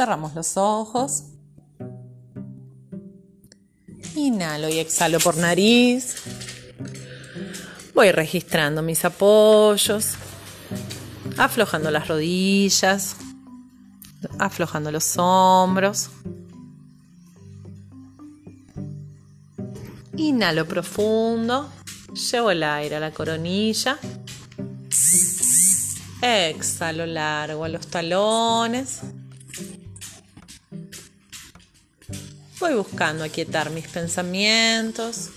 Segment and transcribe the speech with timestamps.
[0.00, 1.24] Cerramos los ojos.
[4.16, 6.16] Inhalo y exhalo por nariz.
[7.94, 10.14] Voy registrando mis apoyos,
[11.36, 13.16] aflojando las rodillas,
[14.38, 16.08] aflojando los hombros.
[20.16, 21.68] Inhalo profundo,
[22.30, 23.98] llevo el aire a la coronilla.
[26.22, 29.02] Exhalo largo a los talones.
[32.60, 35.30] Voy buscando aquietar mis pensamientos,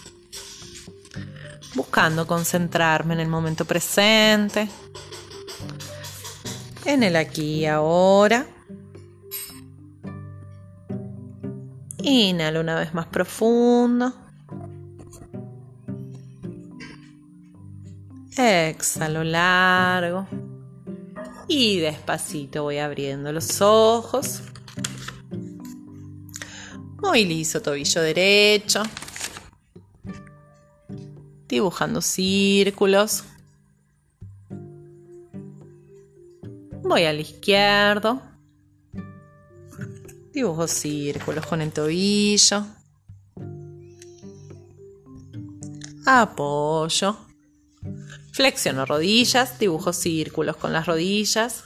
[1.74, 4.68] buscando concentrarme en el momento presente,
[6.84, 8.46] en el aquí y ahora.
[12.00, 14.14] Inhalo una vez más profundo.
[18.36, 20.28] Exhalo largo.
[21.48, 24.42] Y despacito voy abriendo los ojos.
[27.04, 28.82] Movilizo tobillo derecho.
[31.50, 33.26] Dibujando círculos.
[36.82, 38.22] Voy al izquierdo.
[40.32, 42.66] Dibujo círculos con el tobillo.
[46.06, 47.18] Apoyo.
[48.32, 51.66] Flexiono rodillas, dibujo círculos con las rodillas.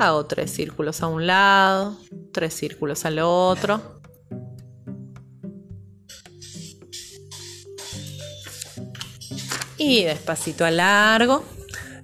[0.00, 1.94] Hago tres círculos a un lado,
[2.32, 4.00] tres círculos al otro.
[9.76, 11.44] Y despacito alargo.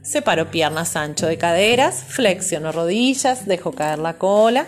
[0.03, 4.67] Separo piernas ancho de caderas, flexiono rodillas, dejo caer la cola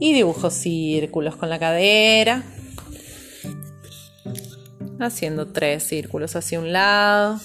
[0.00, 2.44] y dibujo círculos con la cadera.
[4.98, 7.38] Haciendo tres círculos hacia un lado,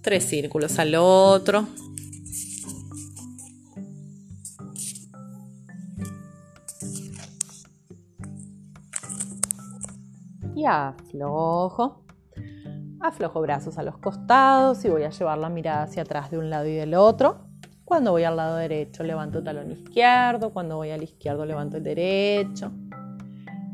[0.00, 1.68] tres círculos al otro.
[10.70, 12.04] Aflojo.
[13.00, 16.50] Aflojo brazos a los costados y voy a llevar la mirada hacia atrás de un
[16.50, 17.46] lado y del otro.
[17.84, 22.70] Cuando voy al lado derecho levanto talón izquierdo, cuando voy al izquierdo levanto el derecho.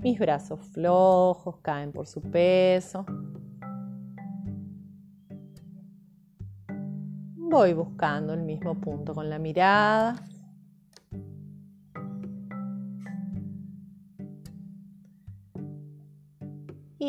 [0.00, 3.04] Mis brazos flojos caen por su peso.
[7.36, 10.16] Voy buscando el mismo punto con la mirada.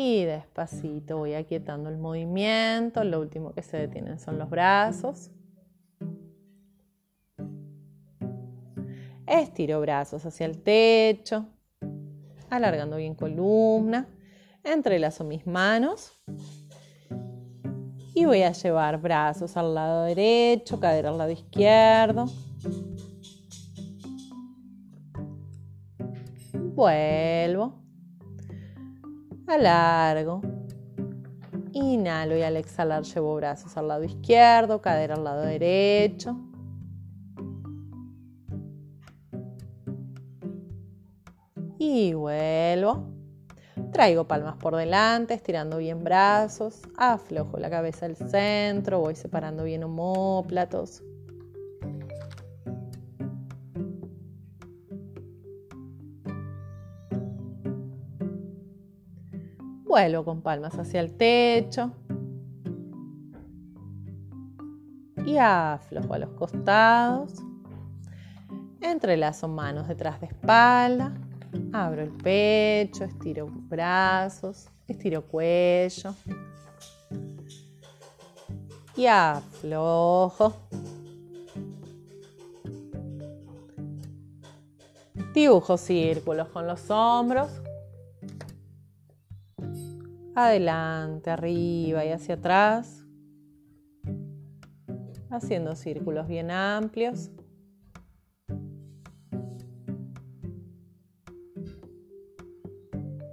[0.00, 3.02] Y despacito voy aquietando el movimiento.
[3.02, 5.32] Lo último que se detienen son los brazos.
[9.26, 11.46] Estiro brazos hacia el techo,
[12.48, 14.06] alargando bien columna.
[14.62, 16.12] Entrelazo mis manos
[18.14, 22.26] y voy a llevar brazos al lado derecho, cadera al lado izquierdo.
[26.54, 27.87] Vuelvo
[29.48, 30.40] alargo.
[31.72, 36.36] Inhalo y al exhalar llevo brazos al lado izquierdo, cadera al lado derecho.
[41.78, 43.06] Y vuelvo.
[43.92, 46.82] Traigo palmas por delante, estirando bien brazos.
[46.96, 51.02] Aflojo la cabeza al centro, voy separando bien homóplatos.
[60.00, 61.90] Vuelvo con palmas hacia el techo.
[65.26, 67.32] Y aflojo a los costados.
[68.80, 71.12] Entrelazo manos detrás de espalda.
[71.72, 76.14] Abro el pecho, estiro brazos, estiro cuello.
[78.94, 80.54] Y aflojo.
[85.34, 87.50] Dibujo círculos con los hombros
[90.46, 93.04] adelante, arriba y hacia atrás,
[95.30, 97.30] haciendo círculos bien amplios.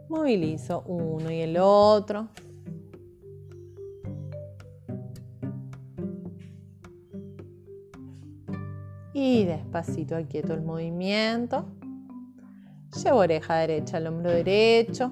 [0.09, 2.29] Movilizo uno y el otro.
[9.13, 11.65] Y despacito aquieto el movimiento.
[13.03, 15.11] Llevo oreja derecha al hombro derecho.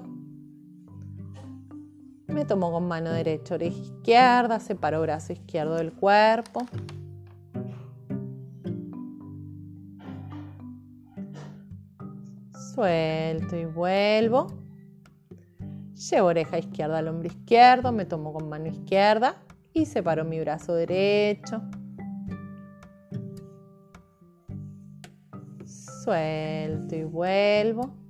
[2.34, 6.66] Me tomo con mano derecha, oreja izquierda, separo brazo izquierdo del cuerpo.
[12.74, 14.48] Suelto y vuelvo.
[15.94, 19.36] Llevo oreja izquierda al hombro izquierdo, me tomo con mano izquierda
[19.72, 21.62] y separo mi brazo derecho.
[26.02, 28.03] Suelto y vuelvo.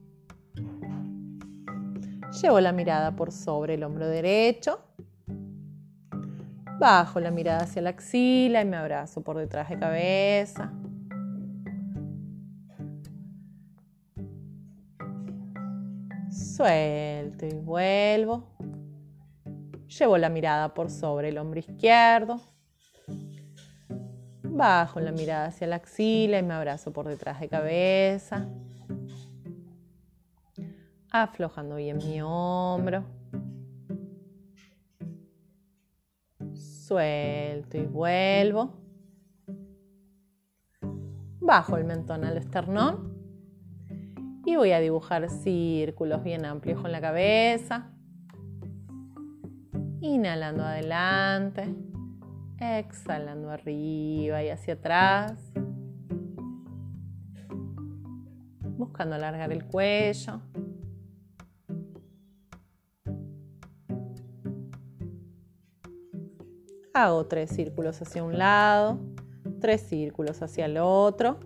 [2.42, 4.80] Llevo la mirada por sobre el hombro derecho.
[6.80, 10.72] Bajo la mirada hacia la axila y me abrazo por detrás de cabeza.
[16.28, 18.48] Suelto y vuelvo.
[19.86, 22.40] Llevo la mirada por sobre el hombro izquierdo.
[24.42, 28.48] Bajo la mirada hacia la axila y me abrazo por detrás de cabeza
[31.22, 33.04] aflojando bien mi hombro.
[36.52, 38.74] Suelto y vuelvo.
[41.40, 43.14] Bajo el mentón al esternón.
[44.44, 47.92] Y voy a dibujar círculos bien amplios con la cabeza.
[50.00, 51.76] Inhalando adelante.
[52.58, 55.52] Exhalando arriba y hacia atrás.
[58.76, 60.40] Buscando alargar el cuello.
[66.96, 69.00] Hago tres círculos hacia un lado,
[69.60, 71.40] tres círculos hacia el otro.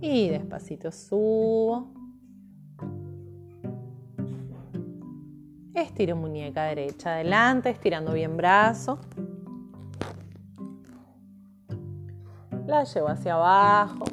[0.00, 1.92] Y despacito subo.
[5.72, 8.98] Estiro muñeca derecha adelante, estirando bien brazo.
[12.66, 14.04] La llevo hacia abajo.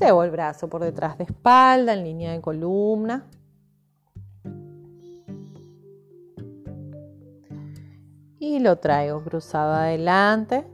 [0.00, 3.26] Llevo el brazo por detrás de espalda, en línea de columna.
[8.40, 10.66] Y lo traigo cruzado adelante.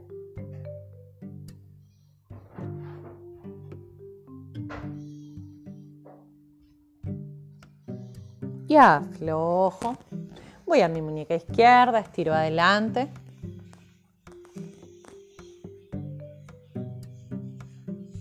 [8.67, 9.97] Y aflojo.
[10.65, 13.11] Voy a mi muñeca izquierda, estiro adelante.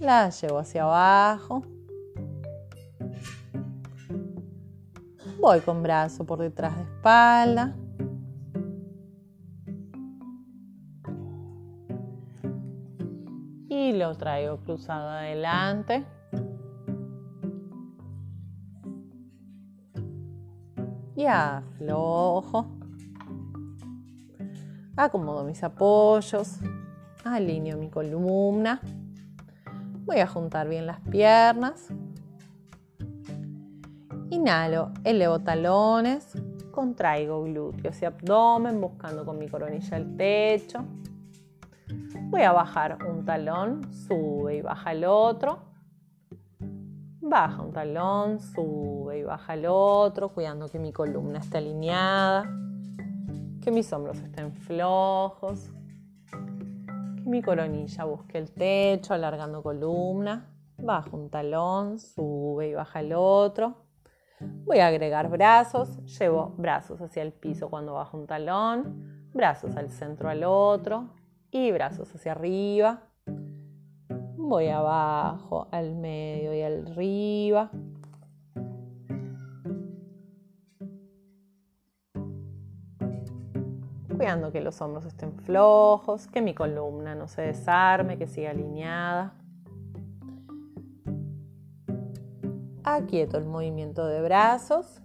[0.01, 1.63] La llevo hacia abajo.
[5.39, 7.77] Voy con brazo por detrás de espalda.
[13.69, 16.07] Y lo traigo cruzado adelante.
[21.15, 22.71] Y aflojo.
[24.97, 26.59] Acomodo mis apoyos.
[27.23, 28.81] Alineo mi columna.
[30.11, 31.87] Voy a juntar bien las piernas.
[34.31, 36.37] Inhalo, elevo talones,
[36.73, 40.81] contraigo glúteos y abdomen buscando con mi coronilla el techo.
[42.23, 45.61] Voy a bajar un talón, sube y baja el otro.
[47.21, 52.51] Baja un talón, sube y baja el otro, cuidando que mi columna esté alineada,
[53.63, 55.71] que mis hombros estén flojos
[57.31, 60.51] mi coronilla busque el techo, alargando columna.
[60.77, 63.85] Bajo un talón, sube y baja el otro.
[64.41, 65.99] Voy a agregar brazos.
[66.19, 71.11] Llevo brazos hacia el piso cuando bajo un talón, brazos al centro al otro
[71.51, 73.05] y brazos hacia arriba.
[74.37, 77.71] Voy abajo, al medio y arriba.
[84.21, 89.33] Cuidando que los hombros estén flojos, que mi columna no se desarme, que siga alineada.
[92.85, 95.01] Aquieto el movimiento de brazos.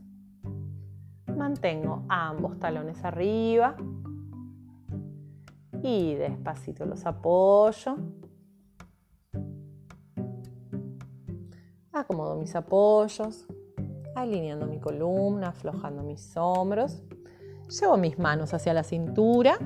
[1.33, 3.77] Mantengo ambos talones arriba.
[5.81, 7.95] Y despacito los apoyo.
[11.93, 13.47] Acomodo mis apoyos,
[14.13, 17.01] alineando mi columna, aflojando mis hombros.
[17.69, 19.57] Llevo mis manos hacia la cintura.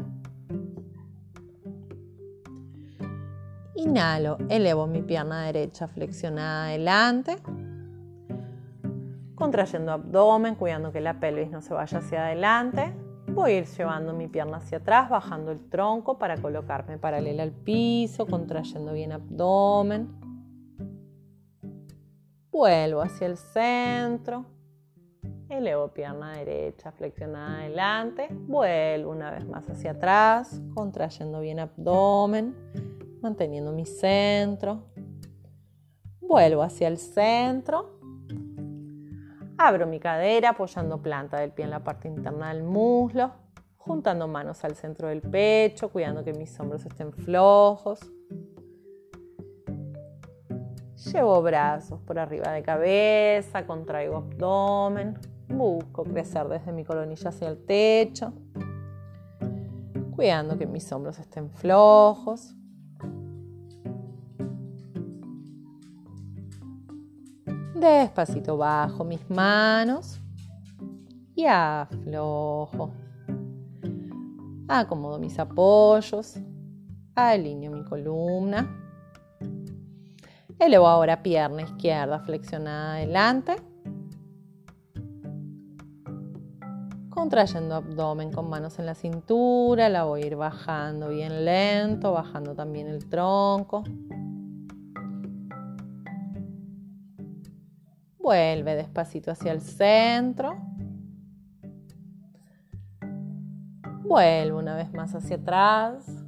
[3.75, 7.37] Inhalo, elevo mi pierna derecha flexionada adelante.
[9.35, 12.93] Contrayendo abdomen, cuidando que la pelvis no se vaya hacia adelante.
[13.27, 17.51] Voy a ir llevando mi pierna hacia atrás, bajando el tronco para colocarme paralela al
[17.51, 20.09] piso, contrayendo bien abdomen.
[22.51, 24.45] Vuelvo hacia el centro.
[25.49, 28.27] Elevo pierna derecha flexionada adelante.
[28.29, 32.55] Vuelvo una vez más hacia atrás, contrayendo bien abdomen,
[33.23, 34.83] manteniendo mi centro.
[36.21, 37.99] Vuelvo hacia el centro.
[39.57, 43.31] Abro mi cadera apoyando planta del pie en la parte interna del muslo,
[43.75, 47.99] juntando manos al centro del pecho, cuidando que mis hombros estén flojos.
[51.11, 55.17] Llevo brazos por arriba de cabeza, contraigo abdomen
[55.49, 58.31] Busco crecer desde mi coronilla hacia el techo,
[60.15, 62.55] cuidando que mis hombros estén flojos.
[67.73, 70.19] Despacito bajo mis manos
[71.35, 72.91] y aflojo.
[74.67, 76.37] Acomodo mis apoyos,
[77.15, 78.67] alineo mi columna.
[80.59, 83.68] Elevo ahora pierna izquierda flexionada adelante.
[87.29, 92.55] Contrayendo abdomen con manos en la cintura, la voy a ir bajando bien lento, bajando
[92.55, 93.83] también el tronco.
[98.17, 100.57] Vuelve despacito hacia el centro.
[104.01, 106.18] Vuelvo una vez más hacia atrás.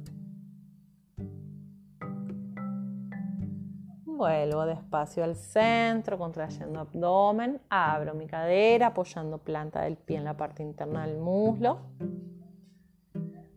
[4.22, 7.60] Vuelvo despacio al centro, contrayendo abdomen.
[7.68, 11.80] Abro mi cadera, apoyando planta del pie en la parte interna del muslo.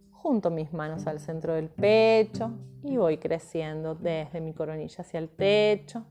[0.09, 2.49] Junto mis manos al centro del pecho
[2.81, 6.03] y voy creciendo desde mi coronilla hacia el techo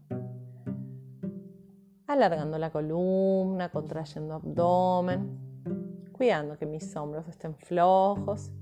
[2.06, 8.52] alargando la columna, contrayendo abdomen, cuidando que mis hombros estén flojos.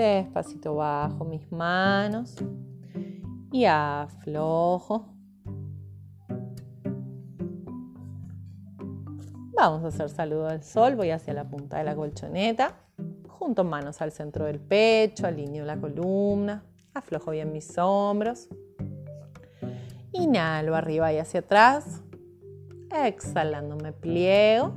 [0.00, 2.34] Despacito bajo mis manos
[3.52, 5.12] y aflojo.
[9.52, 12.76] Vamos a hacer saludo al sol, voy hacia la punta de la colchoneta
[13.28, 16.64] junto manos al centro del pecho, alineo la columna,
[16.94, 18.48] aflojo bien mis hombros.
[20.12, 22.02] Inhalo arriba y hacia atrás.
[22.90, 24.72] Exhalando me pliego.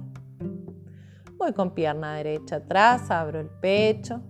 [1.38, 4.22] Voy con pierna derecha atrás, abro el pecho.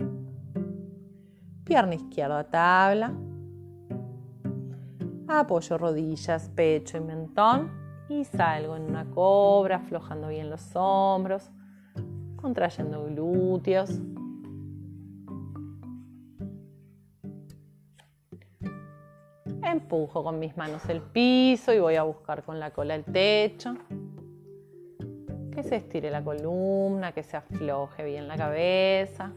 [1.64, 3.14] Pierna izquierda a tabla.
[5.28, 7.72] Apoyo rodillas, pecho y mentón.
[8.10, 11.50] Y salgo en una cobra, aflojando bien los hombros,
[12.36, 14.02] contrayendo glúteos.
[19.64, 23.76] Empujo con mis manos el piso y voy a buscar con la cola el techo.
[25.52, 29.32] Que se estire la columna, que se afloje bien la cabeza.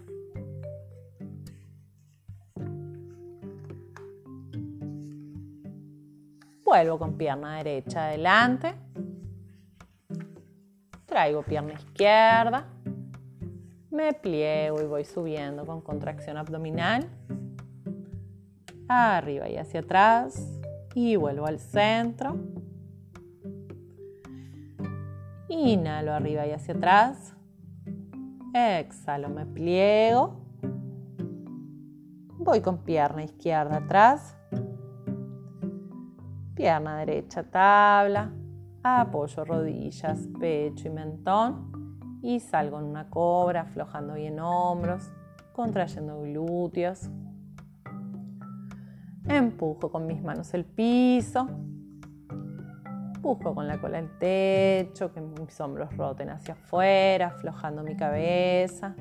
[6.67, 8.75] Vuelvo con pierna derecha adelante.
[11.07, 12.67] Traigo pierna izquierda.
[13.93, 17.09] Me pliego y voy subiendo con contracción abdominal
[18.89, 20.61] arriba y hacia atrás
[20.93, 22.37] y vuelvo al centro.
[25.49, 27.37] Inhalo arriba y hacia atrás.
[28.53, 30.41] Exhalo, me pliego.
[32.39, 34.36] Voy con pierna izquierda atrás.
[36.57, 38.33] Pierna derecha tabla.
[38.83, 41.99] Apoyo rodillas, pecho y mentón.
[42.23, 45.13] Y salgo en una cobra, aflojando bien hombros,
[45.53, 47.11] contrayendo glúteos.
[49.29, 51.47] Empujo con mis manos el piso.
[53.21, 58.97] Busco con la cola el techo, que mis hombros roten hacia afuera, aflojando mi cabeza.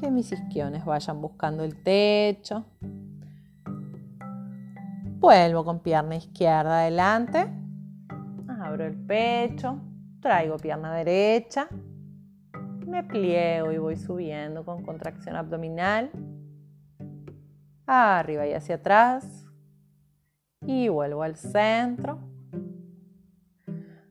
[0.00, 2.64] Que mis isquiones vayan buscando el techo.
[5.18, 7.48] Vuelvo con pierna izquierda adelante.
[8.60, 9.80] Abro el pecho.
[10.20, 11.68] Traigo pierna derecha.
[12.86, 16.10] Me pliego y voy subiendo con contracción abdominal
[17.88, 19.46] arriba y hacia atrás
[20.66, 22.18] y vuelvo al centro.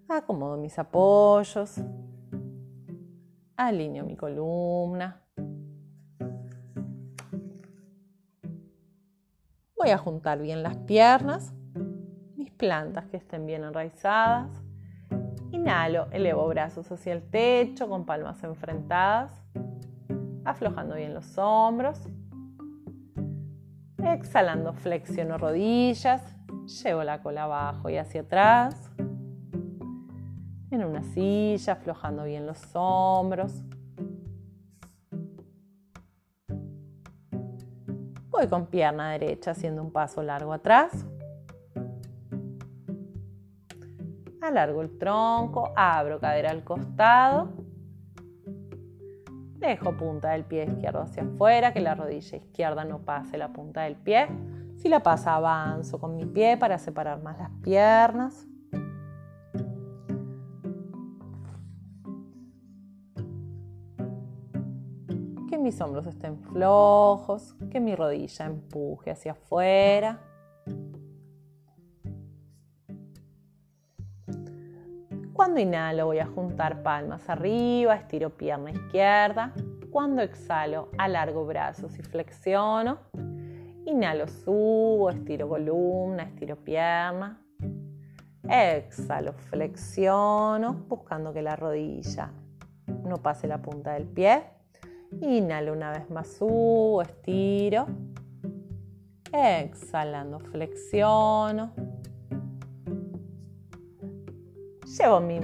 [0.09, 1.79] Acomodo mis apoyos,
[3.55, 5.26] alineo mi columna.
[9.87, 11.53] Voy a juntar bien las piernas,
[12.35, 14.49] mis plantas que estén bien enraizadas.
[15.51, 19.31] Inhalo, elevo brazos hacia el techo con palmas enfrentadas,
[20.43, 22.01] aflojando bien los hombros.
[24.03, 26.35] Exhalando, flexiono rodillas,
[26.83, 28.91] llevo la cola abajo y hacia atrás.
[30.69, 33.63] En una silla, aflojando bien los hombros.
[38.37, 41.07] Voy con pierna derecha haciendo un paso largo atrás.
[44.39, 47.49] Alargo el tronco, abro cadera al costado
[49.55, 53.81] Dejo punta del pie izquierdo hacia afuera, que la rodilla izquierda no pase la punta
[53.81, 54.27] del pie.
[54.75, 58.45] Si la pasa, avanzo con mi pie para separar más las piernas.
[65.67, 70.17] Mis hombros estén flojos, que mi rodilla empuje hacia afuera.
[75.33, 79.53] Cuando inhalo voy a juntar palmas arriba, estiro pierna izquierda.
[79.91, 82.99] Cuando exhalo alargo brazos y flexiono.
[83.85, 87.41] Inhalo, subo, estiro columna, estiro pierna.
[88.47, 92.31] Exhalo, flexiono, buscando que la rodilla
[93.03, 94.56] no pase la punta del pie.
[95.21, 97.87] Inhalo una vez más, subo, estiro.
[99.31, 101.71] Exhalando, flexiono.
[104.97, 105.39] Llevo mi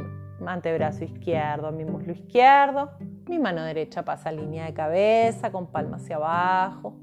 [0.46, 2.91] antebrazo izquierdo, mi muslo izquierdo.
[3.27, 6.98] Mi mano derecha pasa línea de cabeza con palma hacia abajo.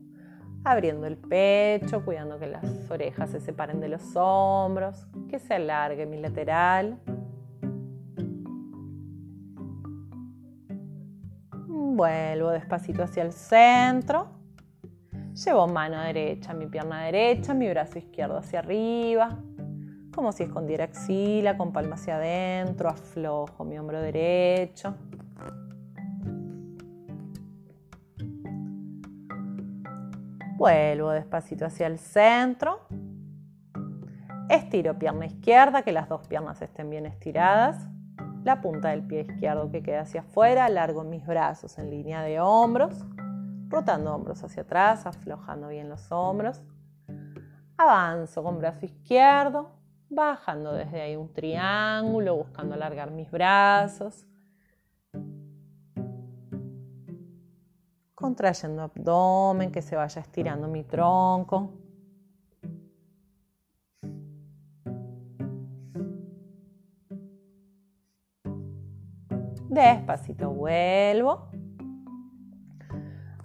[0.64, 6.06] Abriendo el pecho, cuidando que las orejas se separen de los hombros, que se alargue
[6.06, 6.98] mi lateral.
[12.00, 14.30] Vuelvo despacito hacia el centro.
[15.34, 19.38] Llevo mano derecha, mi pierna derecha, mi brazo izquierdo hacia arriba,
[20.10, 24.94] como si escondiera axila con palma hacia adentro, aflojo mi hombro derecho.
[30.56, 32.80] Vuelvo despacito hacia el centro.
[34.48, 37.90] Estiro pierna izquierda, que las dos piernas estén bien estiradas
[38.44, 42.40] la punta del pie izquierdo que queda hacia afuera, largo mis brazos en línea de
[42.40, 43.04] hombros,
[43.68, 46.62] rotando hombros hacia atrás, aflojando bien los hombros.
[47.76, 49.70] Avanzo con brazo izquierdo,
[50.08, 54.26] bajando desde ahí un triángulo, buscando alargar mis brazos.
[58.14, 61.79] Contrayendo abdomen, que se vaya estirando mi tronco.
[69.70, 71.48] Despacito vuelvo.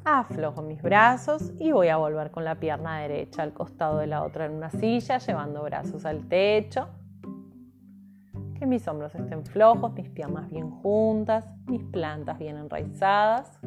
[0.04, 4.24] Aflojo mis brazos y voy a volver con la pierna derecha al costado de la
[4.24, 6.88] otra en una silla, llevando brazos al techo.
[8.58, 13.60] Que mis hombros estén flojos, mis piernas bien juntas, mis plantas bien enraizadas.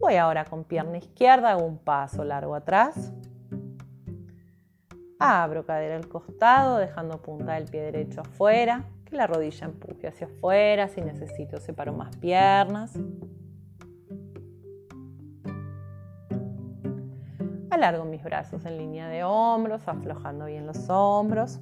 [0.00, 3.14] Voy ahora con pierna izquierda, hago un paso largo atrás.
[5.20, 10.88] Abro cadera al costado, dejando punta del pie derecho afuera la rodilla empuje hacia afuera,
[10.88, 12.98] si necesito separo más piernas.
[17.70, 21.60] Alargo mis brazos en línea de hombros, aflojando bien los hombros.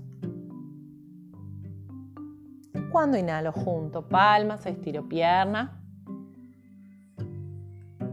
[2.90, 5.80] Cuando inhalo junto palmas, estiro pierna.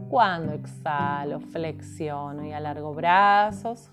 [0.08, 3.90] Cuando exhalo, flexiono y alargo brazos.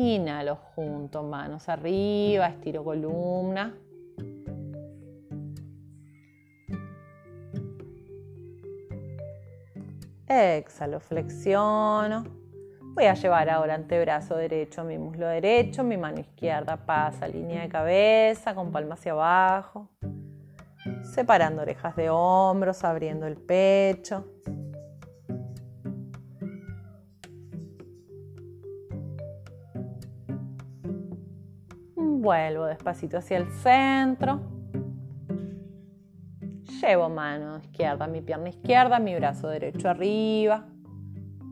[0.00, 3.74] Inhalo junto, manos arriba, estiro columna.
[10.28, 12.22] Exhalo, flexiono.
[12.94, 17.68] Voy a llevar ahora antebrazo derecho, mi muslo derecho, mi mano izquierda pasa línea de
[17.68, 19.88] cabeza con palma hacia abajo,
[21.02, 24.37] separando orejas de hombros, abriendo el pecho.
[32.28, 34.38] Vuelvo despacito hacia el centro.
[36.82, 40.66] Llevo mano izquierda, mi pierna izquierda, mi brazo derecho arriba.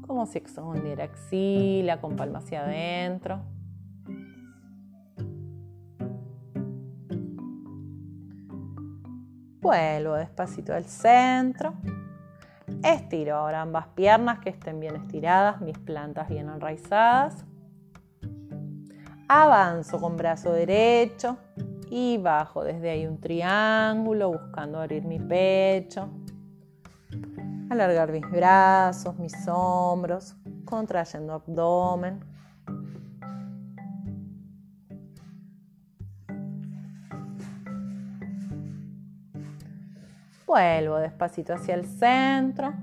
[0.06, 3.40] Como si escondiera axila con palma hacia adentro.
[9.62, 11.72] Vuelvo despacito al centro.
[12.82, 17.46] Estiro ahora ambas piernas que estén bien estiradas, mis plantas bien enraizadas.
[19.28, 21.36] Avanzo con brazo derecho
[21.90, 26.08] y bajo desde ahí un triángulo buscando abrir mi pecho.
[27.68, 32.20] Alargar mis brazos, mis hombros, contrayendo abdomen.
[40.46, 42.74] Vuelvo despacito hacia el centro.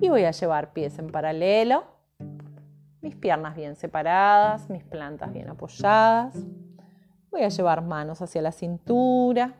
[0.00, 1.95] Y voy a llevar pies en paralelo
[3.00, 6.34] mis piernas bien separadas, mis plantas bien apoyadas.
[7.30, 9.54] Voy a llevar manos hacia la cintura.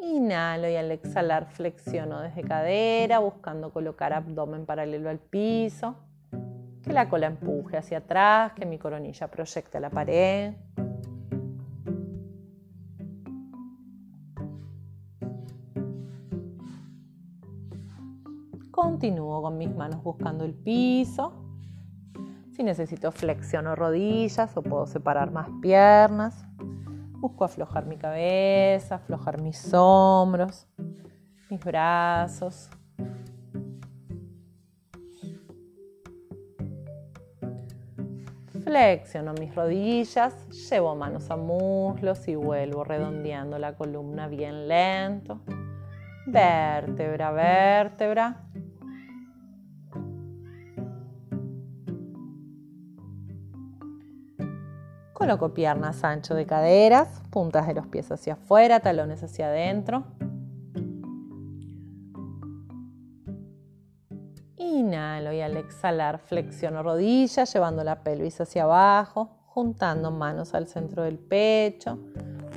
[0.00, 5.96] Inhalo y al exhalar flexiono desde cadera, buscando colocar abdomen paralelo al piso.
[6.82, 10.54] Que la cola empuje hacia atrás, que mi coronilla proyecte a la pared.
[18.80, 21.34] Continúo con mis manos buscando el piso.
[22.56, 26.46] Si necesito flexiono rodillas o puedo separar más piernas.
[27.18, 30.66] Busco aflojar mi cabeza, aflojar mis hombros,
[31.50, 32.70] mis brazos.
[38.64, 45.42] Flexiono mis rodillas, llevo manos a muslos y vuelvo redondeando la columna bien lento.
[46.26, 48.49] Vértebra, vértebra.
[55.20, 60.04] Coloco piernas ancho de caderas, puntas de los pies hacia afuera, talones hacia adentro.
[64.56, 71.02] Inhalo y al exhalar flexiono rodillas, llevando la pelvis hacia abajo, juntando manos al centro
[71.02, 71.98] del pecho.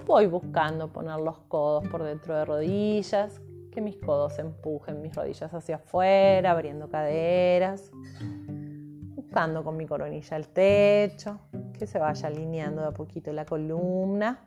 [0.05, 3.41] Voy buscando poner los codos por dentro de rodillas,
[3.73, 7.91] que mis codos empujen mis rodillas hacia afuera, abriendo caderas,
[9.15, 11.41] buscando con mi coronilla el techo,
[11.77, 14.39] que se vaya alineando de a poquito la columna.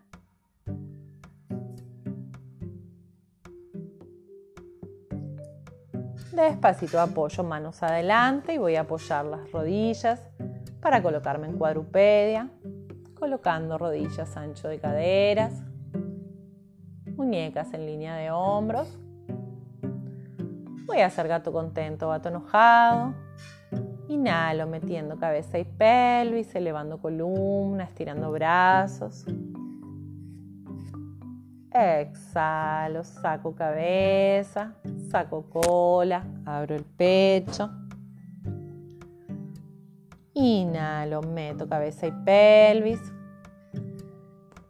[6.33, 10.21] Despacito apoyo manos adelante y voy a apoyar las rodillas
[10.81, 12.51] para colocarme en cuadrupedia,
[13.19, 15.63] colocando rodillas ancho de caderas,
[17.17, 18.99] muñecas en línea de hombros.
[20.85, 23.15] Voy a hacer gato contento, gato enojado.
[24.09, 29.27] Inhalo metiendo cabeza y pelvis, elevando columna, estirando brazos.
[31.73, 34.77] Exhalo, saco cabeza,
[35.11, 37.71] saco cola, abro el pecho.
[40.35, 43.01] Inhalo, meto cabeza y pelvis.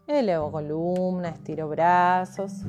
[0.06, 2.64] Elevo columna, estiro brazos.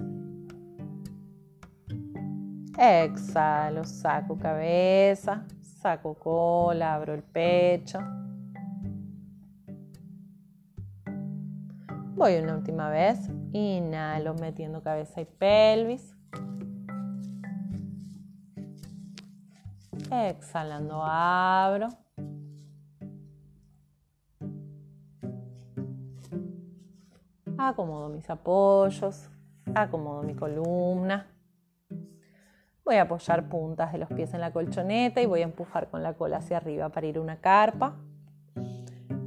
[2.77, 5.45] Exhalo, saco cabeza,
[5.88, 8.00] saco cola, abro el pecho.
[12.13, 13.30] Voy una última vez.
[13.54, 16.13] Inhalo metiendo cabeza y pelvis.
[20.12, 21.88] Exhalando abro.
[27.58, 29.30] Acomodo mis apoyos.
[29.73, 31.28] Acomodo mi columna.
[32.88, 36.04] Voy a apoyar puntas de los pies en la colchoneta y voy a empujar con
[36.04, 37.97] la cola hacia arriba para ir a una carpa.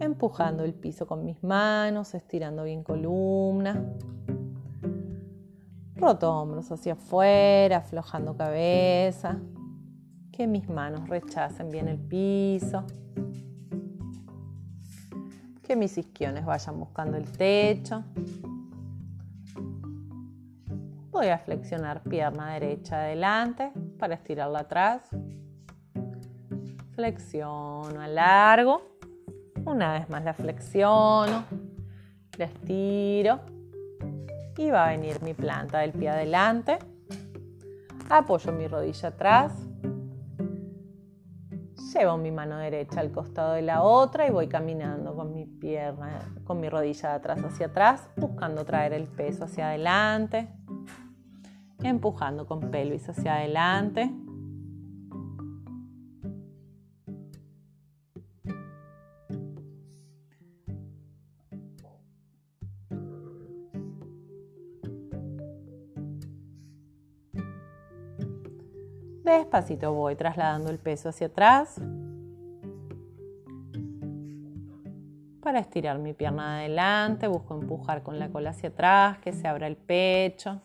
[0.00, 3.84] Empujando el piso con mis manos, estirando bien columna.
[5.94, 9.36] Roto hombros hacia afuera, aflojando cabeza.
[10.32, 12.84] Que mis manos rechacen bien el piso.
[15.62, 18.04] Que mis isquiones vayan buscando el techo.
[21.10, 25.02] Voy a flexionar pierna derecha adelante para estirarla atrás.
[26.94, 28.80] Flexiono, alargo.
[29.64, 31.44] Una vez más la flexiono,
[32.38, 33.40] la estiro
[34.56, 36.78] y va a venir mi planta del pie adelante.
[38.08, 39.52] Apoyo mi rodilla atrás.
[41.92, 46.20] Llevo mi mano derecha al costado de la otra y voy caminando con mi pierna,
[46.44, 50.59] con mi rodilla de atrás hacia atrás, buscando traer el peso hacia adelante
[51.82, 54.10] empujando con pelvis hacia adelante.
[69.24, 71.80] Despacito voy trasladando el peso hacia atrás
[75.40, 77.26] para estirar mi pierna adelante.
[77.26, 80.60] Busco empujar con la cola hacia atrás, que se abra el pecho.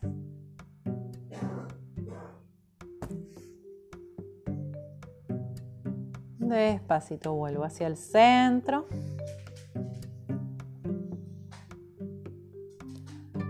[6.50, 8.86] Despacito vuelvo hacia el centro.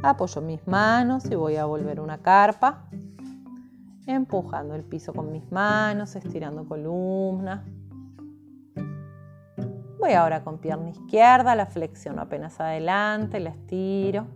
[0.02, 2.88] Apoyo mis manos y voy a volver una carpa.
[4.08, 7.66] Empujando el piso con mis manos, estirando columna.
[10.00, 14.28] Voy ahora con pierna izquierda, la flexiono apenas adelante, la estiro.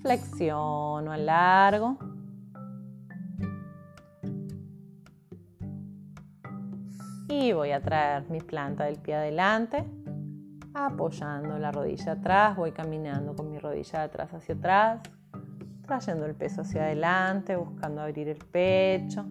[0.00, 2.07] Flexiono, largo.
[7.40, 9.84] Y voy a traer mi planta del pie adelante,
[10.74, 15.00] apoyando la rodilla atrás, voy caminando con mi rodilla de atrás hacia atrás,
[15.86, 19.24] trayendo el peso hacia adelante, buscando abrir el pecho.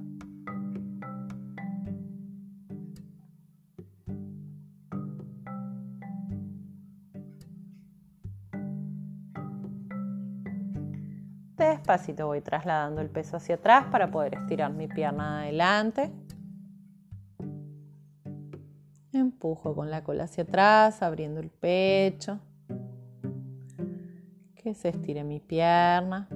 [11.58, 16.12] Despacito voy trasladando el peso hacia atrás para poder estirar mi pierna adelante.
[19.38, 22.40] Empujo con la cola hacia atrás, abriendo el pecho.
[24.56, 26.28] Que se estire mi pierna.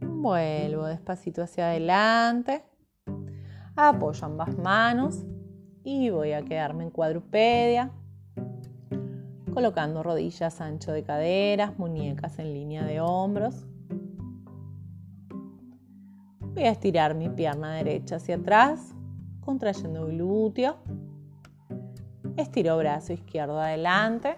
[0.00, 2.64] Vuelvo despacito hacia adelante.
[3.76, 5.24] Apoyo ambas manos
[5.84, 7.92] y voy a quedarme en cuadrupedia,
[9.52, 13.66] colocando rodillas ancho de caderas, muñecas en línea de hombros.
[16.40, 18.94] Voy a estirar mi pierna derecha hacia atrás,
[19.40, 20.76] contrayendo glúteo.
[22.36, 24.36] Estiro brazo izquierdo adelante.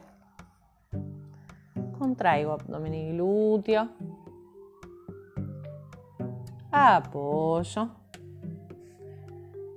[1.99, 3.89] Contraigo abdomen y glúteo.
[6.71, 7.91] Apoyo.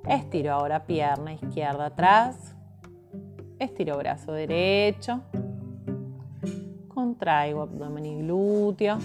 [0.08, 2.57] Estiro ahora pierna izquierda atrás.
[3.60, 5.22] Estiro brazo derecho.
[6.88, 8.98] Contraigo abdomen y glúteo.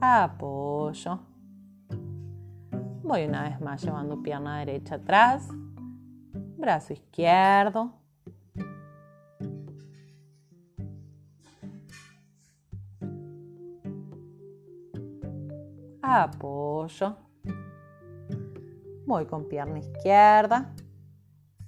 [0.00, 1.20] Apoyo.
[3.02, 5.48] Voy una vez más llevando pierna derecha atrás.
[6.58, 8.04] Brazo izquierdo.
[16.14, 17.23] apoyo.
[19.06, 20.72] Voy con pierna izquierda,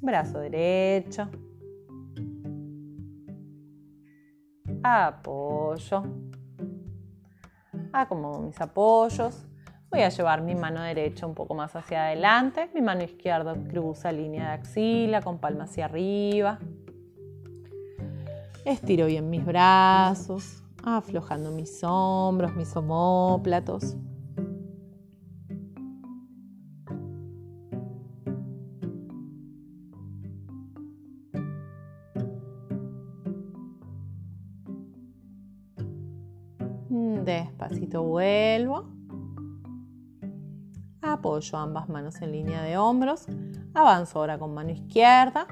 [0.00, 1.28] brazo derecho,
[4.82, 6.02] apoyo.
[7.92, 9.46] Acomodo mis apoyos.
[9.90, 12.70] Voy a llevar mi mano derecha un poco más hacia adelante.
[12.74, 16.58] Mi mano izquierda cruza línea de axila con palma hacia arriba.
[18.64, 23.96] Estiro bien mis brazos, aflojando mis hombros, mis omóplatos.
[38.02, 38.88] Vuelvo.
[41.02, 43.26] Apoyo ambas manos en línea de hombros.
[43.74, 45.46] Avanzo ahora con mano izquierda.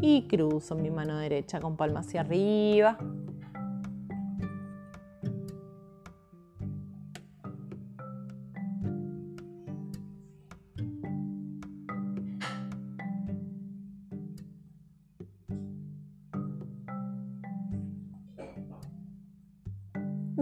[0.00, 2.98] Y cruzo mi mano derecha con palma hacia arriba.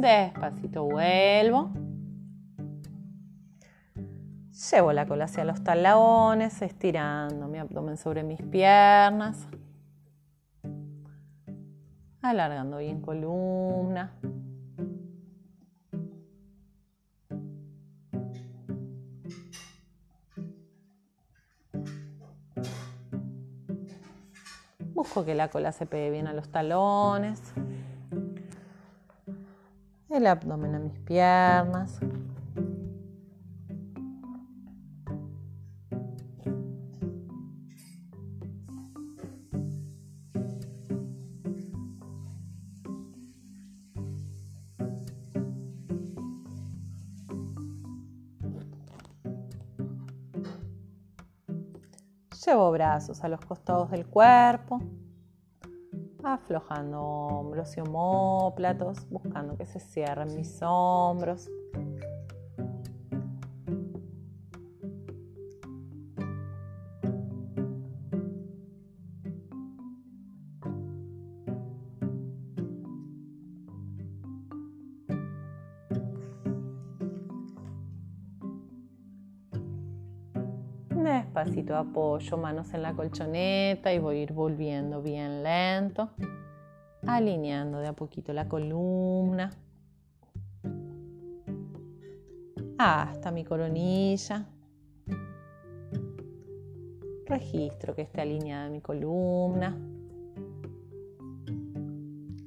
[0.01, 1.71] Despacito vuelvo.
[4.71, 9.47] Llevo la cola hacia los talones, estirando mi abdomen sobre mis piernas.
[12.23, 14.15] Alargando bien columna.
[24.95, 27.53] Busco que la cola se pegue bien a los talones
[30.21, 31.99] el abdomen a mis piernas.
[52.47, 54.81] Llevo brazos a los costados del cuerpo
[56.35, 61.49] aflojando hombros y homóplatos, buscando que se cierren mis hombros.
[81.77, 86.11] Apoyo manos en la colchoneta y voy a ir volviendo bien lento,
[87.07, 89.51] alineando de a poquito la columna
[92.81, 94.47] hasta mi coronilla.
[97.27, 99.79] Registro que esté alineada mi columna,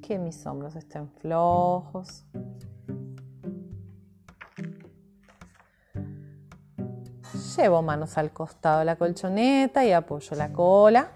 [0.02, 2.26] que mis hombros estén flojos.
[7.56, 11.12] Llevo manos al costado de la colchoneta y apoyo la cola.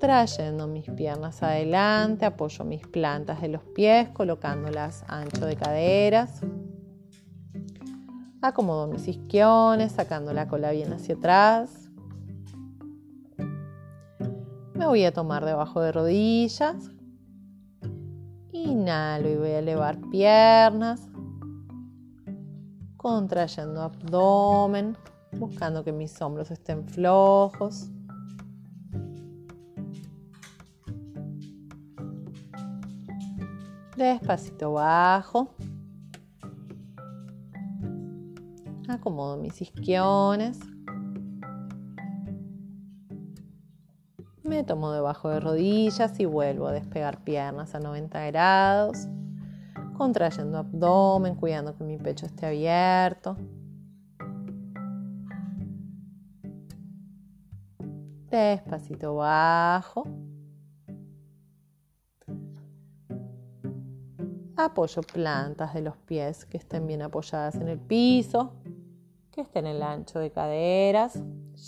[0.00, 6.40] Trayendo mis piernas adelante, apoyo mis plantas de los pies, colocándolas ancho de caderas.
[8.42, 11.88] Acomodo mis isquiones, sacando la cola bien hacia atrás.
[14.74, 16.90] Me voy a tomar debajo de rodillas.
[18.52, 21.13] Inhalo y voy a elevar piernas
[23.04, 24.96] contrayendo abdomen,
[25.32, 27.90] buscando que mis hombros estén flojos.
[33.94, 35.50] Despacito bajo.
[38.88, 40.58] Acomodo mis isquiones.
[44.44, 49.08] Me tomo debajo de rodillas y vuelvo a despegar piernas a 90 grados,
[49.94, 53.36] contrayendo abdomen, cuidando que mi pecho esté abierto.
[58.30, 60.04] Despacito bajo.
[64.56, 68.54] Apoyo plantas de los pies que estén bien apoyadas en el piso,
[69.32, 71.20] que estén en el ancho de caderas.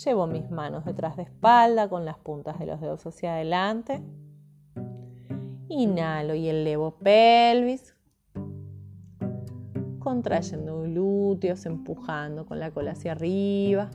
[0.05, 4.01] Llevo mis manos detrás de espalda con las puntas de los dedos hacia adelante.
[5.67, 7.96] Inhalo y elevo pelvis.
[10.07, 13.89] Contrayendo glúteos, empujando con la cola hacia arriba.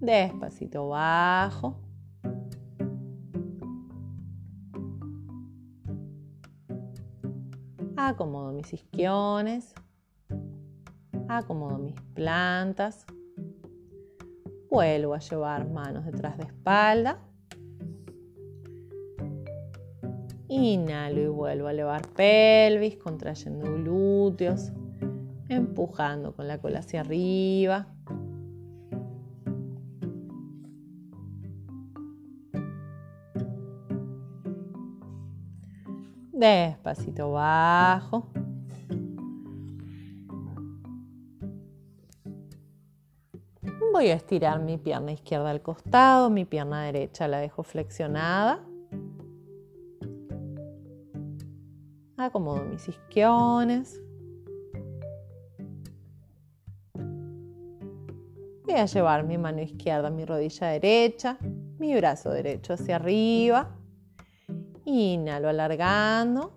[0.00, 1.78] Despacito bajo.
[7.96, 9.76] Acomodo mis isquiones.
[11.28, 13.06] Acomodo mis plantas.
[14.68, 17.27] Vuelvo a llevar manos detrás de espalda.
[20.58, 24.72] Inhalo y vuelvo a elevar pelvis, contrayendo glúteos,
[25.48, 27.86] empujando con la cola hacia arriba.
[36.32, 38.30] Despacito bajo.
[43.92, 48.67] Voy a estirar mi pierna izquierda al costado, mi pierna derecha la dejo flexionada.
[52.28, 54.02] Acomodo mis isquiones.
[58.64, 61.38] Voy a llevar mi mano izquierda a mi rodilla derecha,
[61.78, 63.74] mi brazo derecho hacia arriba.
[64.84, 66.52] Inhalo alargando.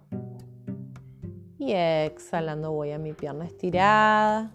[1.57, 4.51] Y exhalando voy a mi pierna estirada.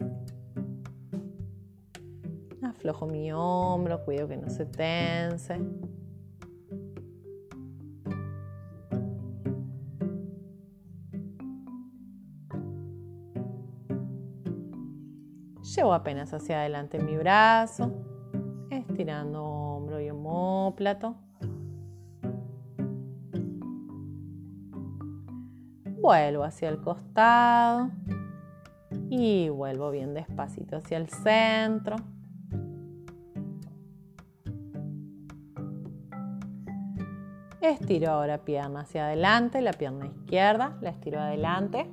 [2.62, 5.58] Aflojo mi hombro, cuido que no se tense.
[15.76, 17.92] Llevo apenas hacia adelante mi brazo,
[18.70, 21.16] estirando hombro y homóplato.
[26.00, 27.90] Vuelvo hacia el costado
[29.10, 31.96] y vuelvo bien despacito hacia el centro.
[37.60, 41.92] Estiro ahora pierna hacia adelante, la pierna izquierda la estiro adelante.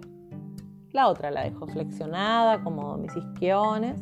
[0.93, 3.99] La otra la dejo flexionada, acomodo mis isquiones.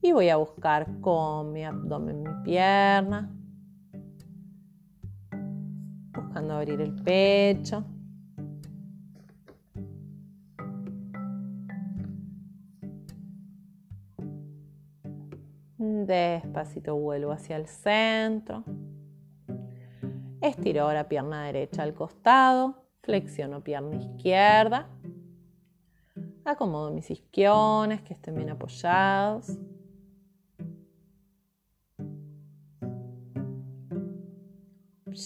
[0.00, 3.28] Y voy a buscar con mi abdomen mi pierna.
[6.12, 7.84] Buscando abrir el pecho.
[15.78, 18.62] Despacito vuelvo hacia el centro.
[20.40, 22.84] Estiro ahora pierna derecha al costado.
[23.02, 24.88] Flexiono pierna izquierda.
[26.46, 29.58] Acomodo mis isquiones que estén bien apoyados.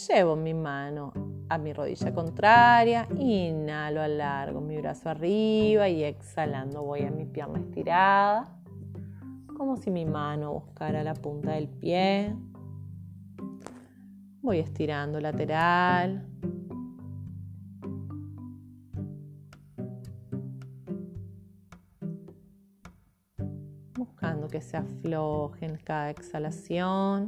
[0.09, 1.12] Llevo mi mano
[1.48, 7.59] a mi rodilla contraria, inhalo, alargo mi brazo arriba y exhalando voy a mi pierna
[7.59, 8.61] estirada
[9.61, 12.35] como si mi mano buscara la punta del pie.
[14.40, 16.26] Voy estirando lateral.
[24.61, 27.27] Se afloje en cada exhalación.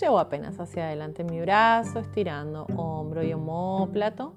[0.00, 4.34] Llevo apenas hacia adelante mi brazo, estirando hombro y homóplato.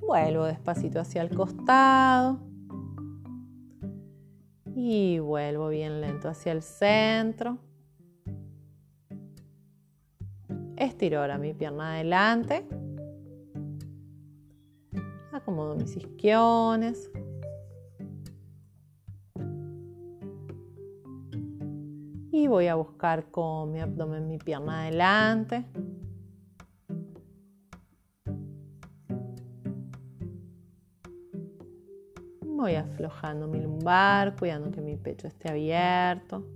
[0.00, 2.51] Vuelvo despacito hacia el costado.
[4.84, 7.56] Y vuelvo bien lento hacia el centro.
[10.76, 12.66] Estiro ahora mi pierna adelante.
[15.30, 17.12] Acomodo mis isquiones.
[22.32, 25.64] Y voy a buscar con mi abdomen mi pierna adelante.
[32.62, 36.46] voy aflojando mi lumbar, cuidando que mi pecho esté abierto.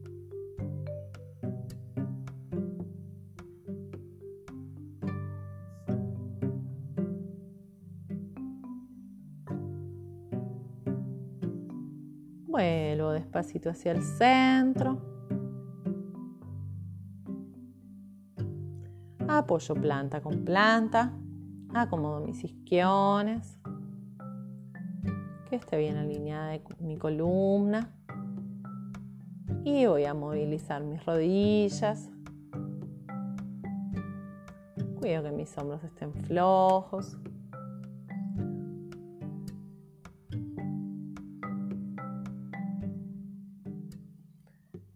[12.47, 15.03] Vuelvo despacito hacia el centro.
[19.27, 21.13] Apoyo planta con planta.
[21.75, 23.59] Acomodo mis isquiones.
[25.49, 27.93] Que esté bien alineada mi columna.
[29.65, 32.11] Y voy a movilizar mis rodillas.
[34.99, 37.19] Cuido que mis hombros estén flojos.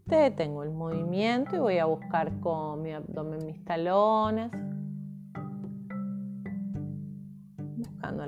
[0.06, 4.50] Detengo el movimiento y voy a buscar con mi abdomen mis talones.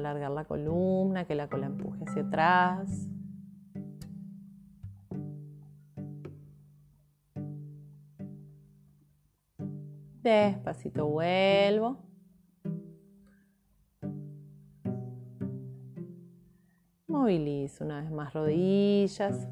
[0.02, 3.08] Alargar la columna, que la cola empuje hacia atrás.
[10.22, 11.98] Despacito vuelvo.
[17.08, 19.48] Movilizo una vez más rodillas.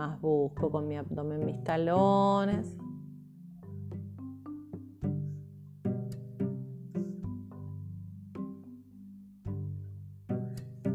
[0.00, 2.74] Más busco con mi abdomen mis talones.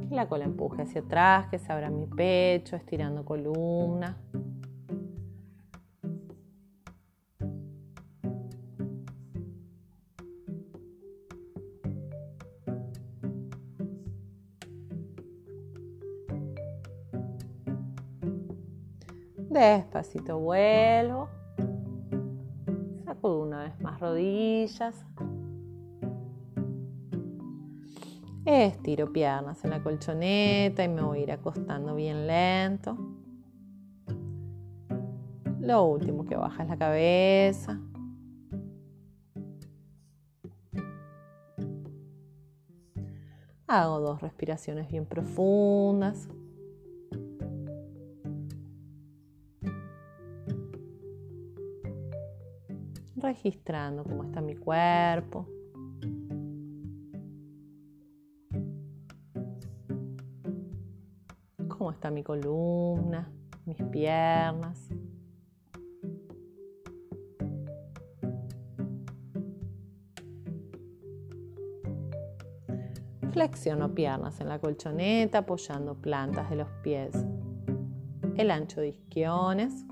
[0.09, 4.17] La cola empuje hacia atrás, que se abra mi pecho, estirando columna.
[20.05, 21.29] Despacito vuelvo.
[23.05, 25.03] Sacudo una vez más rodillas.
[28.45, 32.95] Estiro piernas en la colchoneta y me voy a ir acostando bien lento.
[35.59, 37.79] Lo último que baja es la cabeza.
[43.65, 46.29] Hago dos respiraciones bien profundas.
[53.25, 55.47] Registrando cómo está mi cuerpo.
[61.67, 63.29] Cómo está mi columna,
[63.65, 64.89] mis piernas.
[73.31, 77.11] Flexiono piernas en la colchoneta apoyando plantas de los pies.
[78.37, 79.85] El ancho de isquiones.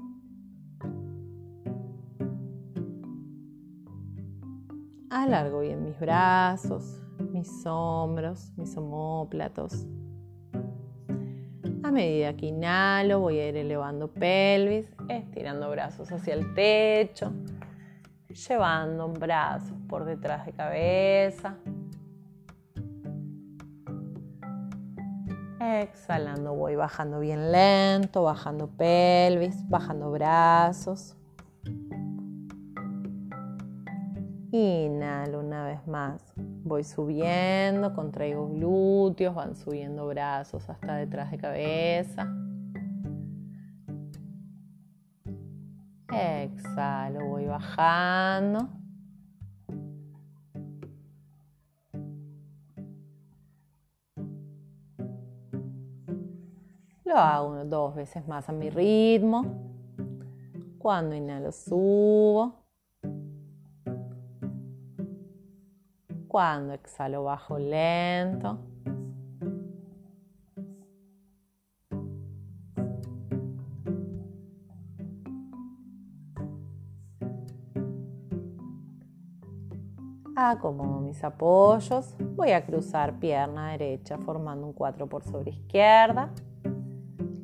[5.24, 7.02] Alargo bien mis brazos,
[7.32, 9.86] mis hombros, mis homóplatos.
[11.82, 17.32] A medida que inhalo voy a ir elevando pelvis, estirando brazos hacia el techo,
[18.28, 21.56] llevando brazos por detrás de cabeza.
[25.62, 31.16] Exhalando voy bajando bien lento, bajando pelvis, bajando brazos.
[34.64, 36.34] Inhalo una vez más.
[36.38, 42.34] Voy subiendo, contraigo glúteos, van subiendo brazos hasta detrás de cabeza.
[46.10, 48.70] Exhalo, voy bajando.
[57.04, 59.44] Lo hago dos veces más a mi ritmo.
[60.80, 62.63] Cuando inhalo, subo.
[66.34, 68.58] Cuando exhalo, bajo lento.
[80.36, 82.16] Acomodo mis apoyos.
[82.36, 86.32] Voy a cruzar pierna derecha formando un 4 por sobre izquierda.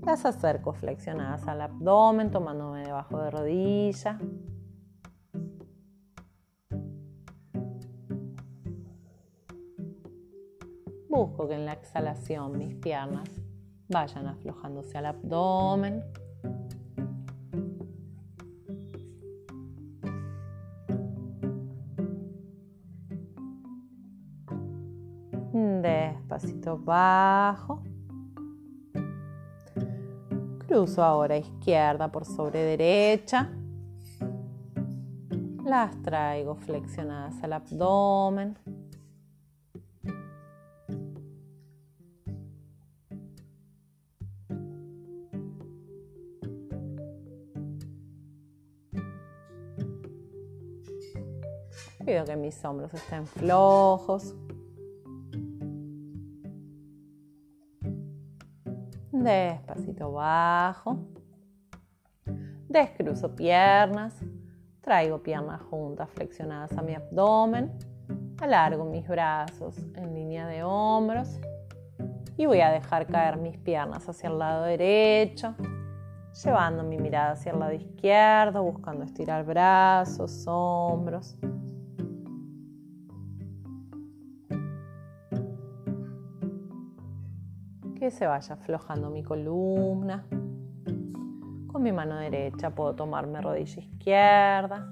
[0.04, 4.18] Las acerco flexionadas al abdomen, tomándome debajo de rodilla.
[11.10, 13.28] Busco que en la exhalación mis piernas
[13.88, 16.04] vayan aflojándose al abdomen.
[25.82, 27.82] Despacito bajo.
[30.68, 33.50] Cruzo ahora izquierda por sobre derecha.
[35.66, 38.56] Las traigo flexionadas al abdomen.
[52.10, 54.34] Pido que mis hombros estén flojos.
[59.12, 60.98] Despacito bajo.
[62.68, 64.16] Descruzo piernas.
[64.82, 67.78] Traigo piernas juntas flexionadas a mi abdomen.
[68.42, 71.40] Alargo mis brazos en línea de hombros.
[72.38, 75.54] Y voy a dejar caer mis piernas hacia el lado derecho,
[76.44, 81.38] llevando mi mirada hacia el lado izquierdo, buscando estirar brazos, hombros.
[88.10, 90.26] Que se vaya aflojando mi columna.
[91.68, 94.90] Con mi mano derecha puedo tomarme rodilla izquierda.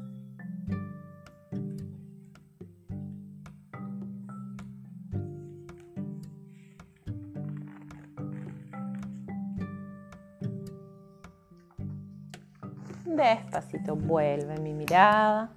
[13.03, 15.49] Despacito vuelve mi mirada.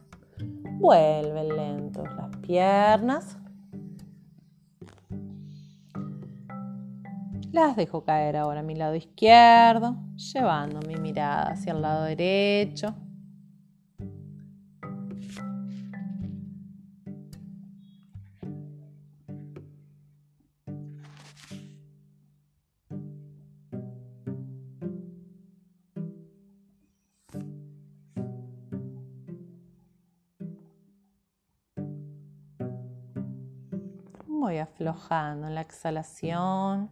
[0.78, 3.36] Vuelven lentos las piernas.
[7.52, 12.94] Las dejo caer ahora a mi lado izquierdo, llevando mi mirada hacia el lado derecho.
[34.28, 36.90] Voy aflojando la exhalación.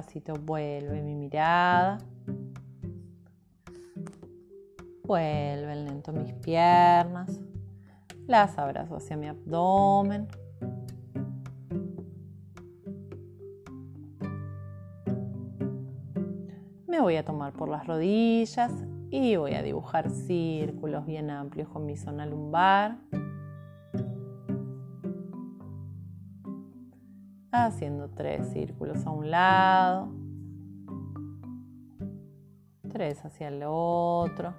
[0.00, 1.98] Despacito vuelve mi mirada.
[5.04, 7.38] Vuelven lento mis piernas.
[8.26, 10.26] Las abrazo hacia mi abdomen.
[16.86, 18.72] Me voy a tomar por las rodillas
[19.10, 22.96] y voy a dibujar círculos bien amplios con mi zona lumbar.
[27.70, 30.08] Haciendo tres círculos a un lado,
[32.90, 34.52] tres hacia el otro,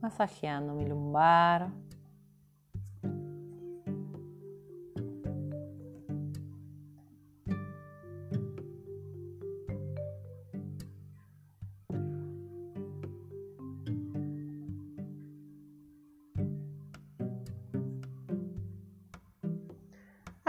[0.00, 1.72] masajeando mi lumbar.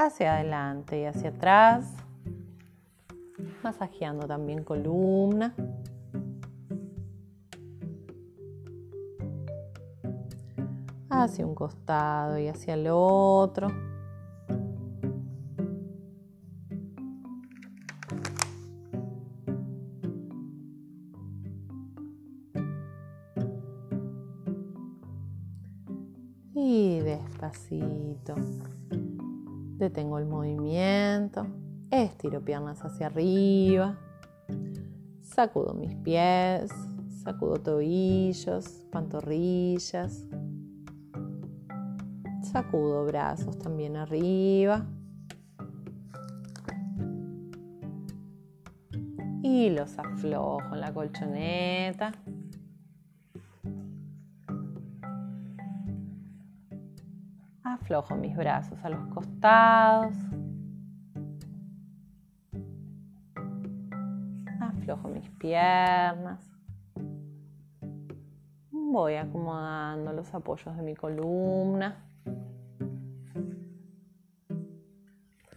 [0.08, 1.94] Hacia adelante y hacia atrás,
[3.62, 5.54] masajeando también columna.
[11.10, 13.70] Hacia un costado y hacia el otro.
[26.54, 28.36] Y despacito.
[29.78, 31.46] Detengo el movimiento.
[31.92, 33.96] Estiro piernas hacia arriba.
[35.22, 36.72] Sacudo mis pies.
[37.24, 40.26] Sacudo tobillos, pantorrillas.
[42.42, 44.88] Sacudo brazos también arriba.
[49.44, 52.14] Y los aflojo en la colchoneta.
[57.88, 60.14] Aflojo mis brazos a los costados.
[64.60, 66.52] Aflojo mis piernas.
[68.72, 72.04] Voy acomodando los apoyos de mi columna.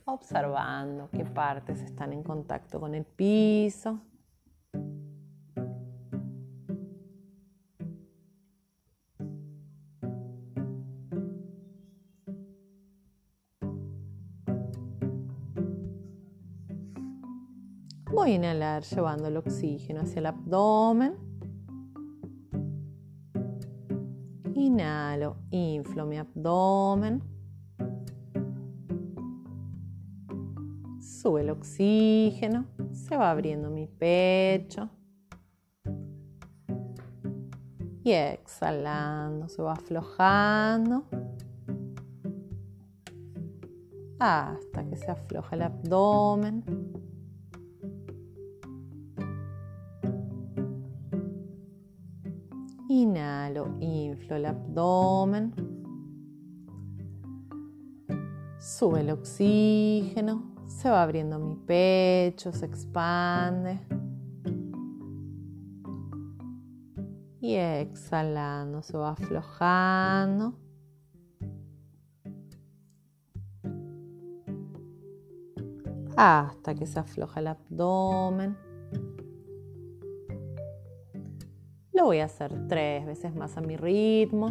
[0.05, 3.99] Observando qué partes están en contacto con el piso.
[18.21, 21.14] Voy a inhalar llevando el oxígeno hacia el abdomen.
[24.53, 27.23] Inhalo, inflo mi abdomen.
[31.01, 34.91] Sube el oxígeno, se va abriendo mi pecho.
[38.05, 41.05] Y exhalando, se va aflojando
[44.18, 46.89] hasta que se afloja el abdomen.
[53.11, 55.53] Inhalo, inflo el abdomen.
[58.61, 63.81] Sube el oxígeno, se va abriendo mi pecho, se expande.
[67.41, 70.55] Y exhalando, se va aflojando.
[76.17, 78.70] Hasta que se afloja el abdomen.
[82.11, 84.49] Voy a hacer tres veces más a mi ritmo.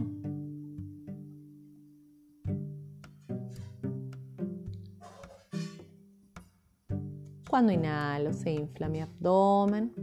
[7.50, 9.94] Cuando inhalo se infla mi abdomen.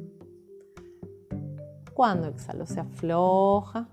[1.94, 3.88] Cuando exhalo se afloja.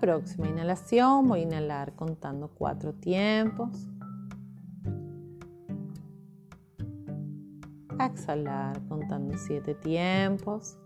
[0.00, 3.88] Próxima inhalación voy a inhalar contando cuatro tiempos.
[8.04, 10.78] exhalar contando siete tiempos.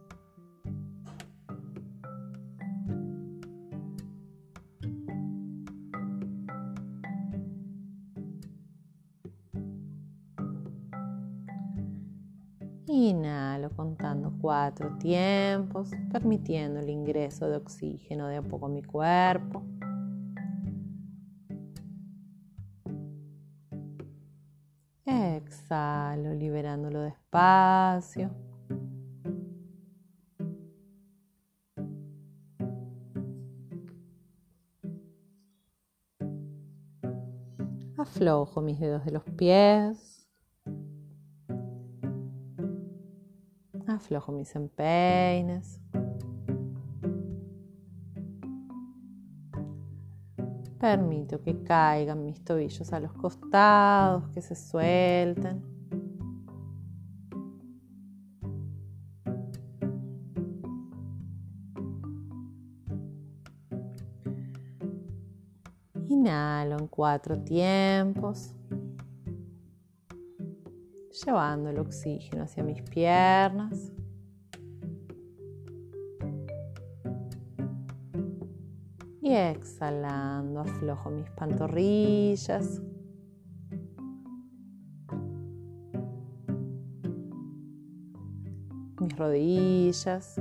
[14.51, 19.63] Cuatro tiempos, permitiendo el ingreso de oxígeno de a poco a mi cuerpo.
[25.05, 28.33] Exhalo, liberándolo despacio.
[37.97, 40.10] Aflojo mis dedos de los pies.
[44.11, 45.81] Aflojo mis empeines.
[50.81, 55.63] Permito que caigan mis tobillos a los costados, que se suelten.
[66.09, 68.55] Inhalo en cuatro tiempos
[71.25, 73.93] llevando el oxígeno hacia mis piernas.
[79.61, 82.81] Exhalando, aflojo mis pantorrillas.
[89.01, 90.41] Mis rodillas.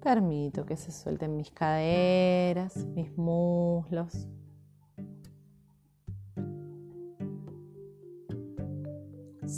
[0.00, 4.28] Permito que se suelten mis caderas, mis muslos.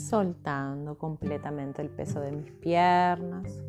[0.08, 3.62] Soltando completamente el peso de mis piernas.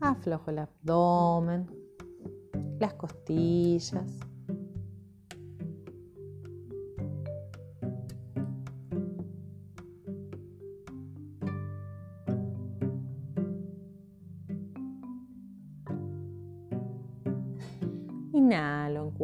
[0.00, 1.66] Aflojo el abdomen
[2.80, 4.31] las costillas.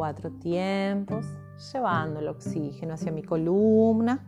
[0.08, 1.26] Cuatro tiempos,
[1.70, 4.26] llevando el oxígeno hacia mi columna.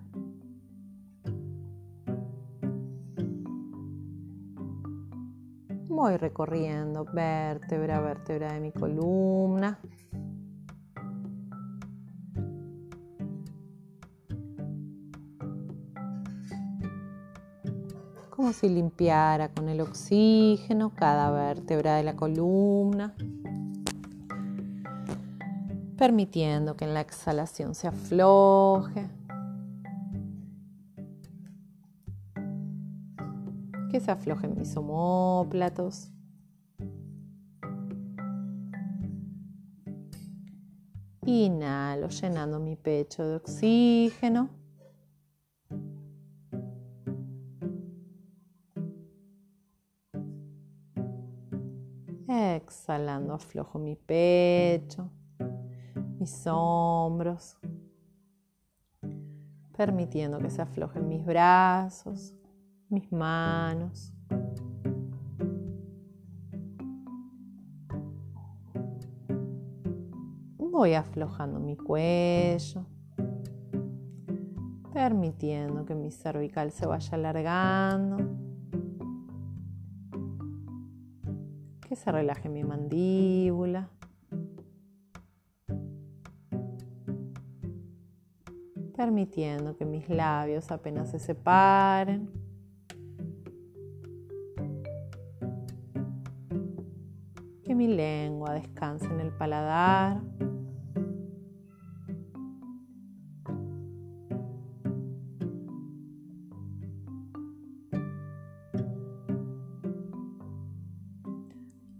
[5.88, 9.78] Voy recorriendo vértebra a vértebra de mi columna.
[18.28, 23.14] Como si limpiara con el oxígeno cada vértebra de la columna.
[26.00, 29.06] Permitiendo que en la exhalación se afloje.
[33.90, 36.10] que se aflojen mis homóplatos.
[41.26, 44.48] Inhalo llenando mi pecho de oxígeno.
[52.26, 55.10] Exhalando aflojo mi pecho,
[56.20, 57.56] mis hombros,
[59.74, 62.34] permitiendo que se aflojen mis brazos,
[62.90, 64.12] mis manos.
[70.58, 72.84] Voy aflojando mi cuello,
[74.92, 78.18] permitiendo que mi cervical se vaya alargando,
[81.80, 83.88] que se relaje mi mandíbula.
[89.00, 92.28] Permitiendo que mis labios apenas se separen.
[97.64, 100.20] Que mi lengua descanse en el paladar.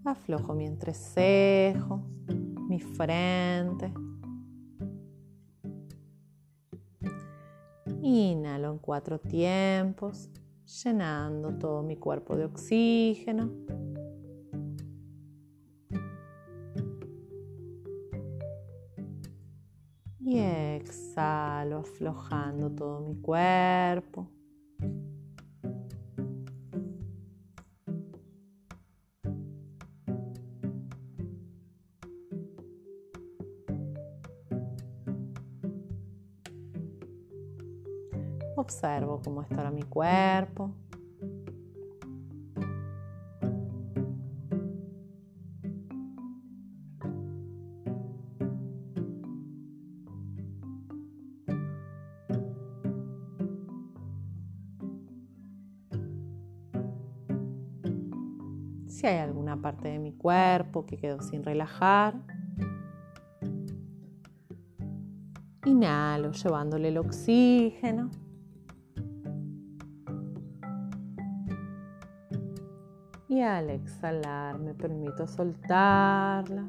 [0.05, 2.03] Aflojo mi entrecejo,
[2.69, 3.91] mi frente.
[8.13, 10.29] Inhalo en cuatro tiempos,
[10.83, 13.53] llenando todo mi cuerpo de oxígeno.
[20.19, 24.29] Y exhalo, aflojando todo mi cuerpo.
[38.61, 40.75] Observo cómo está ahora mi cuerpo.
[58.89, 62.21] Si hay alguna parte de mi cuerpo que quedó sin relajar,
[65.65, 68.11] inhalo llevándole el oxígeno.
[73.41, 76.63] Y al exhalar me permito soltarla.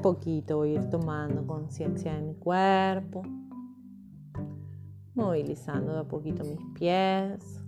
[0.00, 3.22] Poquito voy a ir tomando conciencia de mi cuerpo,
[5.14, 7.64] movilizando de a poquito mis pies,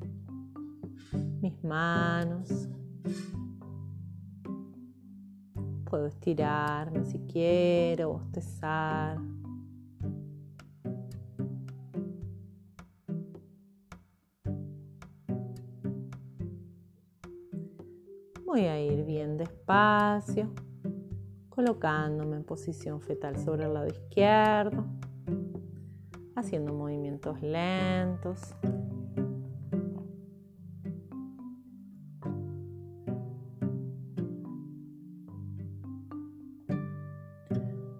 [1.41, 2.69] mis manos.
[5.85, 9.19] Puedo estirarme si quiero, bostezar.
[18.45, 20.53] Voy a ir bien despacio
[21.61, 24.83] colocándome en posición fetal sobre el lado izquierdo,
[26.35, 28.55] haciendo movimientos lentos.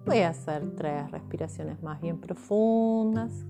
[0.07, 3.45] Voy a hacer tres respiraciones más bien profundas.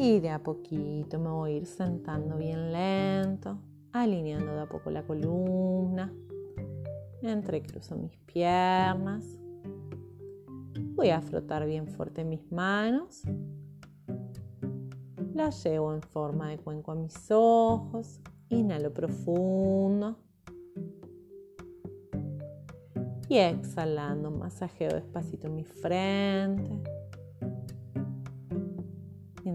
[0.00, 3.58] Y de a poquito me voy a ir sentando bien lento,
[3.90, 6.14] alineando de a poco la columna.
[7.20, 9.24] Entrecruzo mis piernas.
[10.94, 13.22] Voy a frotar bien fuerte mis manos.
[15.34, 18.20] Las llevo en forma de cuenco a mis ojos.
[18.50, 20.16] Inhalo profundo.
[23.28, 26.97] Y exhalando, masajeo despacito mi frente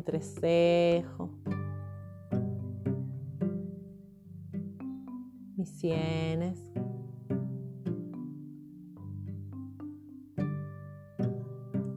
[0.04, 1.30] entrecejo,
[5.56, 6.60] mis sienes.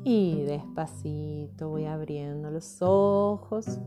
[0.04, 3.80] Y despacito voy abriendo los ojos.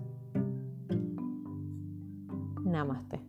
[2.66, 3.29] Namaste.